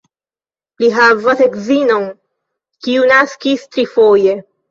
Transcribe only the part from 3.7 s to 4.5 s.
trifoje.